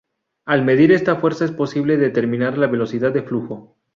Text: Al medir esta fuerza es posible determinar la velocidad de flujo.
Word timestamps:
Al 0.47 0.65
medir 0.65 0.91
esta 0.91 1.17
fuerza 1.17 1.45
es 1.45 1.51
posible 1.51 1.95
determinar 1.95 2.57
la 2.57 2.65
velocidad 2.65 3.11
de 3.11 3.21
flujo. 3.21 3.75